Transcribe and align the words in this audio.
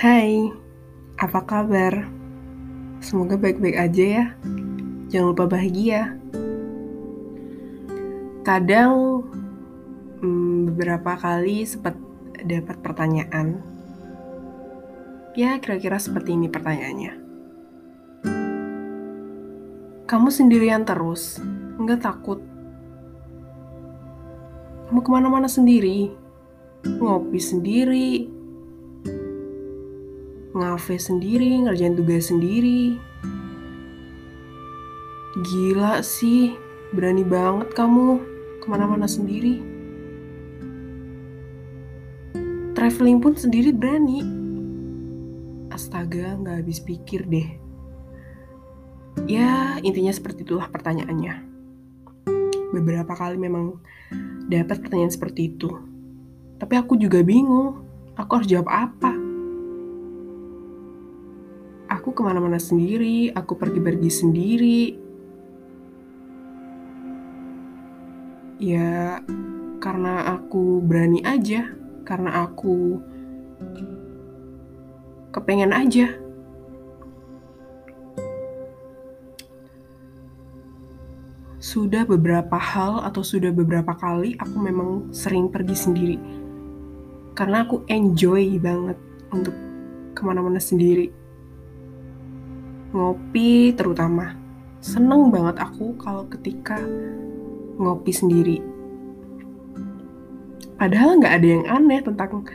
Hai, 0.00 0.48
apa 1.20 1.44
kabar? 1.44 2.08
Semoga 3.04 3.36
baik-baik 3.36 3.76
aja 3.76 4.04
ya. 4.08 4.24
Jangan 5.12 5.36
lupa 5.36 5.44
bahagia. 5.44 6.16
Kadang 8.40 9.20
hmm, 10.24 10.72
beberapa 10.72 11.20
kali 11.20 11.68
sempat 11.68 12.00
dapat 12.40 12.80
pertanyaan. 12.80 13.60
Ya, 15.36 15.60
kira-kira 15.60 16.00
seperti 16.00 16.32
ini 16.32 16.48
pertanyaannya. 16.48 17.12
Kamu 20.08 20.32
sendirian 20.32 20.88
terus, 20.88 21.44
nggak 21.76 22.00
takut? 22.00 22.40
Kamu 24.88 25.04
ke 25.04 25.10
mana-mana 25.12 25.44
sendiri, 25.44 26.08
ngopi 26.88 27.36
sendiri, 27.36 28.39
ngafe 30.50 30.98
sendiri, 30.98 31.62
ngerjain 31.62 31.94
tugas 31.94 32.30
sendiri. 32.30 32.98
Gila 35.46 36.02
sih, 36.02 36.58
berani 36.90 37.22
banget 37.22 37.70
kamu 37.70 38.18
ke 38.58 38.66
mana-mana 38.66 39.06
sendiri. 39.06 39.62
Traveling 42.74 43.22
pun 43.22 43.38
sendiri 43.38 43.70
berani. 43.70 44.26
Astaga, 45.70 46.34
nggak 46.34 46.66
habis 46.66 46.82
pikir 46.82 47.28
deh. 47.30 47.46
Ya, 49.30 49.78
intinya 49.86 50.10
seperti 50.10 50.42
itulah 50.42 50.66
pertanyaannya. 50.66 51.46
Beberapa 52.74 53.14
kali 53.14 53.38
memang 53.38 53.78
dapat 54.50 54.82
pertanyaan 54.82 55.14
seperti 55.14 55.54
itu. 55.54 55.70
Tapi 56.58 56.74
aku 56.74 56.98
juga 56.98 57.22
bingung, 57.22 57.86
aku 58.18 58.42
harus 58.42 58.50
jawab 58.50 58.66
apa? 58.70 59.19
Aku 62.00 62.16
ke 62.16 62.24
mana-mana 62.24 62.56
sendiri, 62.56 63.28
aku 63.36 63.60
pergi-pergi 63.60 64.08
sendiri. 64.08 64.80
Ya, 68.56 69.20
karena 69.84 70.32
aku 70.32 70.80
berani 70.80 71.20
aja, 71.20 71.68
karena 72.08 72.48
aku 72.48 73.04
kepengen 75.28 75.76
aja. 75.76 76.08
Sudah 81.60 82.08
beberapa 82.08 82.56
hal 82.56 83.04
atau 83.04 83.20
sudah 83.20 83.52
beberapa 83.52 83.92
kali 83.92 84.40
aku 84.40 84.56
memang 84.56 85.12
sering 85.12 85.52
pergi 85.52 85.76
sendiri. 85.76 86.16
Karena 87.36 87.68
aku 87.68 87.84
enjoy 87.92 88.56
banget 88.56 88.96
untuk 89.28 89.52
ke 90.16 90.24
mana-mana 90.24 90.56
sendiri. 90.56 91.19
Ngopi 92.90 93.70
terutama. 93.78 94.34
Seneng 94.80 95.30
banget 95.30 95.60
aku 95.60 95.94
kalau 96.00 96.26
ketika 96.26 96.80
ngopi 97.78 98.10
sendiri. 98.10 98.58
Padahal 100.80 101.20
nggak 101.20 101.34
ada 101.36 101.48
yang 101.48 101.64
aneh 101.68 102.00
tentang 102.00 102.48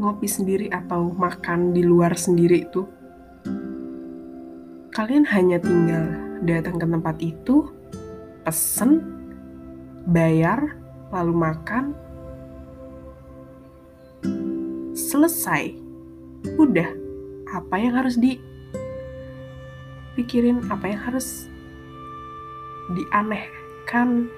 ngopi 0.00 0.28
sendiri 0.28 0.72
atau 0.72 1.12
makan 1.12 1.76
di 1.76 1.84
luar 1.84 2.16
sendiri 2.16 2.64
itu. 2.64 2.88
Kalian 4.96 5.28
hanya 5.28 5.60
tinggal 5.60 6.08
datang 6.40 6.80
ke 6.80 6.86
tempat 6.88 7.16
itu, 7.20 7.68
pesen, 8.48 9.04
bayar, 10.08 10.80
lalu 11.12 11.36
makan, 11.36 11.92
selesai. 14.96 15.76
Udah, 16.56 16.88
apa 17.52 17.74
yang 17.76 18.00
harus 18.00 18.16
dipikirin, 20.16 20.64
apa 20.72 20.88
yang 20.88 21.00
harus 21.04 21.52
dianehkan. 22.96 24.32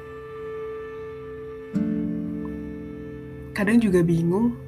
Kadang 3.54 3.78
juga 3.78 4.02
bingung. 4.02 4.58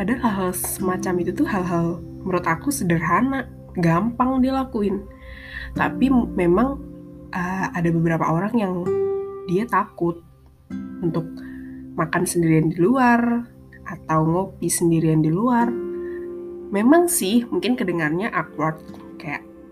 Padahal 0.00 0.20
hal-hal 0.24 0.50
semacam 0.56 1.14
itu 1.20 1.36
tuh 1.36 1.44
hal-hal 1.44 2.00
menurut 2.24 2.48
aku 2.48 2.72
sederhana, 2.72 3.44
gampang 3.76 4.40
dilakuin. 4.40 5.04
Tapi 5.76 6.08
memang 6.32 6.80
uh, 7.36 7.66
ada 7.76 7.92
beberapa 7.92 8.24
orang 8.24 8.56
yang 8.56 8.74
dia 9.44 9.68
takut 9.68 10.24
untuk 11.04 11.28
makan 11.96 12.24
sendirian 12.24 12.72
di 12.72 12.80
luar 12.80 13.44
atau 13.84 14.20
ngopi 14.24 14.72
sendirian 14.72 15.20
di 15.20 15.28
luar. 15.28 15.68
Memang 16.72 17.08
sih 17.08 17.44
mungkin 17.48 17.76
kedengarnya 17.76 18.32
awkward 18.32 18.80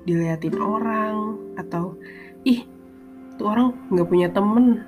diliatin 0.05 0.57
orang 0.61 1.41
atau 1.57 1.97
ih 2.45 2.65
tuh 3.41 3.47
orang 3.51 3.69
nggak 3.91 4.09
punya 4.09 4.29
temen 4.31 4.85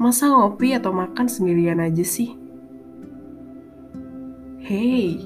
masa 0.00 0.28
ngopi 0.32 0.74
atau 0.74 0.90
makan 0.92 1.26
sendirian 1.28 1.80
aja 1.80 2.04
sih. 2.04 2.34
Hey, 4.58 5.24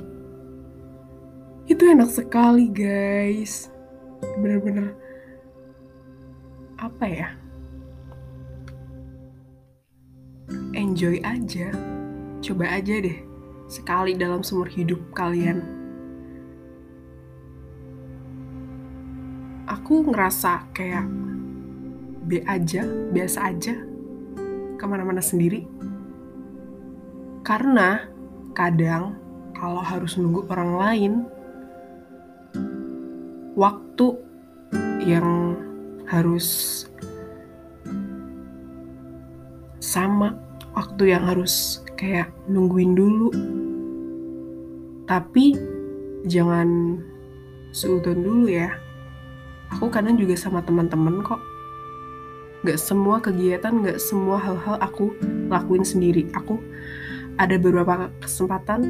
itu 1.66 1.82
enak 1.82 2.10
sekali 2.12 2.70
guys. 2.70 3.72
Bener-bener 4.38 4.94
apa 6.82 7.06
ya 7.06 7.28
enjoy 10.74 11.22
aja 11.22 11.70
coba 12.42 12.66
aja 12.74 12.98
deh 12.98 13.22
sekali 13.70 14.18
dalam 14.18 14.42
seumur 14.42 14.66
hidup 14.66 14.98
kalian 15.14 15.81
aku 19.82 20.14
ngerasa 20.14 20.70
kayak 20.70 21.02
B 22.22 22.38
aja 22.46 22.86
biasa 22.86 23.50
aja 23.50 23.74
ke 24.78 24.84
mana-mana 24.86 25.18
sendiri. 25.18 25.66
Karena 27.42 28.06
kadang 28.54 29.18
kalau 29.58 29.82
harus 29.82 30.14
nunggu 30.14 30.46
orang 30.54 30.72
lain 30.78 31.12
waktu 33.58 34.22
yang 35.02 35.58
harus 36.06 36.86
sama 39.82 40.38
waktu 40.78 41.10
yang 41.10 41.26
harus 41.26 41.82
kayak 41.98 42.30
nungguin 42.46 42.94
dulu. 42.94 43.34
Tapi 45.10 45.58
jangan 46.30 47.02
seudon 47.74 48.22
dulu 48.22 48.46
ya 48.46 48.70
aku 49.72 49.88
kadang 49.88 50.20
juga 50.20 50.36
sama 50.36 50.60
teman-teman 50.60 51.24
kok. 51.24 51.40
Gak 52.62 52.78
semua 52.78 53.18
kegiatan 53.18 53.82
gak 53.82 53.98
semua 53.98 54.38
hal-hal 54.38 54.78
aku 54.78 55.16
lakuin 55.50 55.82
sendiri. 55.82 56.30
Aku 56.36 56.60
ada 57.40 57.56
beberapa 57.56 58.12
kesempatan 58.20 58.80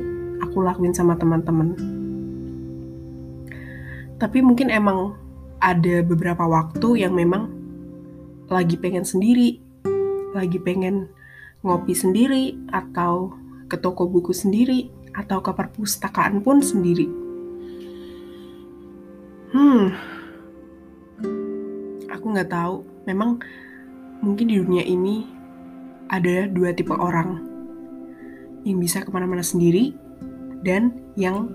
aku 0.43 0.61
lakuin 0.61 0.93
sama 0.93 1.15
teman-teman. 1.17 1.79
Tapi 4.19 4.39
mungkin 4.43 4.71
emang 4.71 5.19
ada 5.63 6.03
beberapa 6.03 6.47
waktu 6.47 7.07
yang 7.07 7.15
memang 7.15 7.51
lagi 8.51 8.77
pengen 8.77 9.07
sendiri, 9.07 9.63
lagi 10.35 10.59
pengen 10.61 11.09
ngopi 11.63 11.95
sendiri, 11.95 12.59
atau 12.75 13.35
ke 13.71 13.79
toko 13.79 14.11
buku 14.11 14.35
sendiri, 14.35 14.91
atau 15.15 15.39
ke 15.41 15.51
perpustakaan 15.55 16.43
pun 16.43 16.61
sendiri. 16.61 17.07
Hmm, 19.55 19.95
aku 22.13 22.37
nggak 22.37 22.53
tahu. 22.53 22.85
Memang 23.09 23.41
mungkin 24.21 24.47
di 24.47 24.61
dunia 24.61 24.85
ini 24.85 25.27
ada 26.13 26.47
dua 26.47 26.77
tipe 26.77 26.93
orang 26.93 27.41
yang 28.63 28.79
bisa 28.79 29.03
ke 29.03 29.11
mana-mana 29.11 29.43
sendiri 29.43 29.97
dan 30.63 30.95
yang 31.19 31.51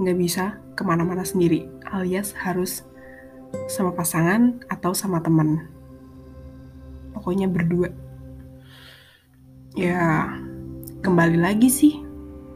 nggak 0.00 0.16
bisa 0.16 0.56
ke 0.72 0.82
mana-mana 0.86 1.20
sendiri, 1.20 1.68
alias 1.92 2.32
harus 2.32 2.88
sama 3.68 3.92
pasangan 3.92 4.56
atau 4.72 4.96
sama 4.96 5.20
teman. 5.20 5.68
Pokoknya 7.12 7.50
berdua. 7.52 7.92
Ya, 9.76 10.32
kembali 11.04 11.36
lagi 11.36 11.68
sih. 11.68 12.00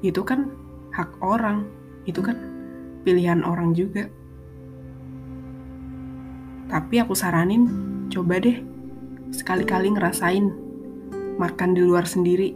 Itu 0.01 0.25
kan 0.25 0.49
hak 0.97 1.21
orang. 1.21 1.69
Itu 2.09 2.25
kan 2.25 2.39
pilihan 3.05 3.45
orang 3.45 3.77
juga. 3.77 4.09
Tapi 6.69 6.95
aku 7.01 7.13
saranin, 7.13 7.69
coba 8.09 8.41
deh 8.41 8.61
sekali-kali 9.35 9.93
ngerasain 9.93 10.49
makan 11.37 11.71
di 11.77 11.83
luar 11.83 12.07
sendiri. 12.07 12.55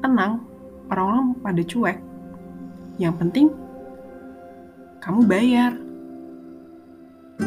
Tenang, 0.00 0.44
orang-orang 0.92 1.34
pada 1.42 1.62
cuek. 1.62 1.98
Yang 2.96 3.14
penting 3.20 3.46
kamu 5.04 5.22
bayar 5.28 5.72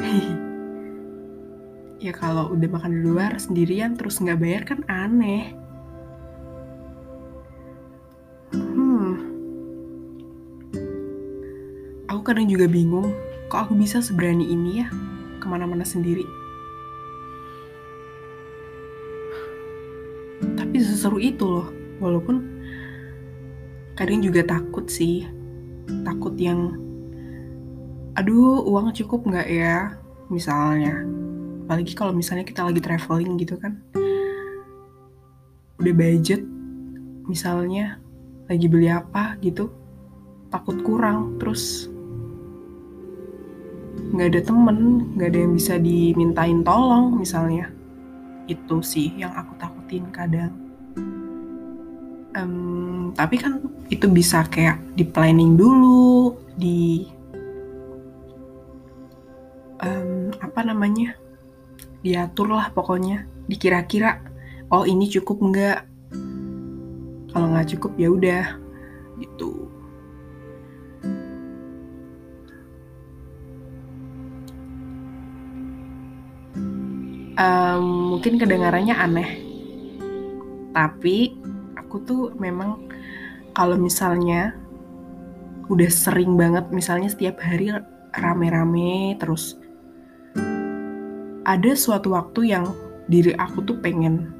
ya 2.05 2.13
kalau 2.15 2.55
udah 2.55 2.69
makan 2.71 2.91
di 2.95 3.01
luar 3.03 3.35
sendirian 3.35 3.99
terus 3.99 4.21
nggak 4.21 4.39
bayar 4.39 4.63
kan 4.63 4.79
aneh. 4.87 5.51
Hmm. 8.53 9.29
kadang 12.29 12.45
juga 12.45 12.69
bingung, 12.69 13.09
kok 13.49 13.65
aku 13.65 13.73
bisa 13.73 13.97
seberani 13.97 14.45
ini 14.45 14.85
ya? 14.85 14.87
Ke 15.41 15.49
mana-mana 15.49 15.81
sendiri. 15.81 16.23
Tapi 20.53 20.75
seseru 20.77 21.17
itu 21.17 21.43
loh, 21.49 21.67
walaupun 21.97 22.45
kadang 23.97 24.21
juga 24.21 24.45
takut 24.45 24.85
sih, 24.87 25.25
takut 26.05 26.37
yang, 26.37 26.77
aduh 28.13 28.61
uang 28.69 28.93
cukup 28.93 29.25
nggak 29.25 29.49
ya, 29.49 29.97
misalnya. 30.29 31.01
Apalagi 31.65 31.97
kalau 31.97 32.13
misalnya 32.13 32.45
kita 32.45 32.61
lagi 32.61 32.79
traveling 32.79 33.33
gitu 33.41 33.57
kan, 33.57 33.81
udah 35.81 35.93
budget, 35.97 36.45
misalnya 37.25 37.97
lagi 38.45 38.65
beli 38.69 38.93
apa 38.93 39.41
gitu, 39.41 39.73
takut 40.53 40.77
kurang, 40.85 41.41
terus 41.41 41.89
nggak 44.19 44.35
ada 44.35 44.43
temen, 44.43 44.79
nggak 45.15 45.31
ada 45.31 45.39
yang 45.39 45.53
bisa 45.55 45.79
dimintain 45.79 46.59
tolong 46.59 47.15
misalnya. 47.15 47.71
Itu 48.51 48.83
sih 48.83 49.15
yang 49.15 49.31
aku 49.31 49.55
takutin 49.55 50.11
kadang. 50.11 50.51
Um, 52.35 53.15
tapi 53.15 53.39
kan 53.39 53.63
itu 53.87 54.11
bisa 54.11 54.43
kayak 54.51 54.83
di 54.99 55.07
planning 55.07 55.55
dulu, 55.55 56.35
di 56.59 57.07
um, 59.79 60.35
apa 60.43 60.67
namanya, 60.67 61.15
diatur 62.03 62.51
lah 62.51 62.75
pokoknya, 62.75 63.23
dikira-kira, 63.47 64.19
oh 64.67 64.83
ini 64.83 65.07
cukup 65.07 65.39
nggak? 65.39 65.79
Kalau 67.31 67.55
nggak 67.55 67.71
cukup 67.71 67.95
ya 67.95 68.11
udah, 68.11 68.45
gitu. 69.15 69.68
Um, 77.39 78.15
mungkin 78.15 78.35
kedengarannya 78.35 78.95
aneh. 78.95 79.29
Tapi 80.75 81.39
aku 81.79 81.95
tuh 82.03 82.23
memang 82.35 82.91
kalau 83.55 83.79
misalnya 83.79 84.53
udah 85.71 85.89
sering 85.89 86.35
banget 86.35 86.67
misalnya 86.73 87.09
setiap 87.09 87.39
hari 87.45 87.69
rame-rame 88.17 89.13
terus 89.21 89.53
ada 91.45 91.71
suatu 91.77 92.17
waktu 92.17 92.57
yang 92.57 92.65
diri 93.05 93.37
aku 93.37 93.61
tuh 93.61 93.77
pengen 93.77 94.33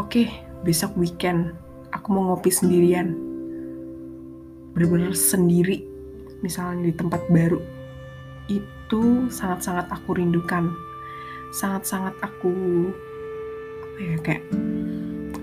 oke 0.00 0.08
okay, 0.08 0.28
besok 0.64 0.96
weekend 0.96 1.52
aku 1.96 2.12
mau 2.12 2.32
ngopi 2.32 2.52
sendirian. 2.52 3.16
Bener-bener 4.76 5.16
sendiri 5.16 5.82
misalnya 6.44 6.92
di 6.92 6.94
tempat 6.94 7.24
baru. 7.32 7.60
Itu 8.52 9.32
sangat-sangat 9.32 9.88
aku 9.88 10.20
rindukan 10.20 10.70
sangat-sangat 11.56 12.12
aku 12.20 12.52
apa 13.80 13.98
ya 14.04 14.16
kayak 14.20 14.44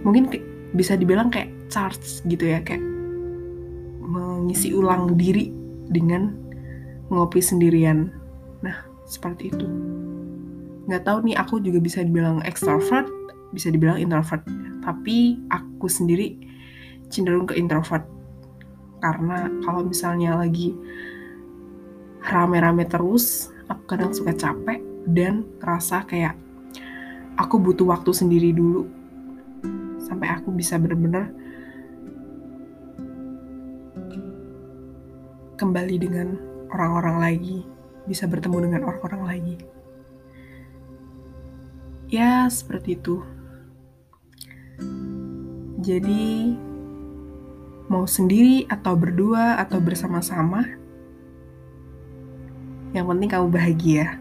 mungkin 0.05 0.29
bisa 0.77 0.93
dibilang 0.93 1.33
kayak 1.33 1.49
charge 1.73 2.21
gitu 2.29 2.53
ya 2.53 2.61
kayak 2.61 2.85
mengisi 4.05 4.69
ulang 4.77 5.17
diri 5.17 5.49
dengan 5.89 6.37
ngopi 7.09 7.41
sendirian. 7.41 8.13
Nah 8.61 8.85
seperti 9.09 9.49
itu. 9.49 9.65
Nggak 10.85 11.09
tahu 11.09 11.17
nih 11.25 11.35
aku 11.41 11.57
juga 11.65 11.81
bisa 11.81 12.05
dibilang 12.05 12.45
extrovert 12.45 13.09
bisa 13.53 13.69
dibilang 13.69 14.01
introvert. 14.01 14.41
Tapi 14.81 15.37
aku 15.53 15.85
sendiri 15.85 16.35
cenderung 17.07 17.45
ke 17.45 17.57
introvert. 17.57 18.03
Karena 18.99 19.49
kalau 19.61 19.85
misalnya 19.85 20.37
lagi 20.37 20.73
rame-rame 22.25 22.89
terus 22.89 23.53
aku 23.69 23.95
kadang 23.95 24.11
suka 24.11 24.33
capek 24.33 24.92
dan 25.07 25.43
rasa 25.59 26.05
kayak 26.07 26.37
aku 27.35 27.59
butuh 27.59 27.89
waktu 27.89 28.11
sendiri 28.13 28.55
dulu 28.55 28.87
sampai 30.03 30.29
aku 30.29 30.53
bisa 30.53 30.77
benar-benar 30.77 31.31
kembali 35.63 35.95
dengan 35.95 36.27
orang-orang 36.73 37.17
lagi, 37.23 37.57
bisa 38.09 38.27
bertemu 38.27 38.67
dengan 38.67 38.81
orang-orang 38.89 39.23
lagi. 39.23 39.55
Ya, 42.11 42.45
seperti 42.51 42.99
itu. 42.99 43.23
Jadi, 45.79 46.55
mau 47.87 48.03
sendiri 48.03 48.67
atau 48.67 48.93
berdua 48.99 49.55
atau 49.59 49.79
bersama-sama, 49.79 50.67
yang 52.91 53.09
penting 53.09 53.29
kamu 53.31 53.47
bahagia. 53.49 54.19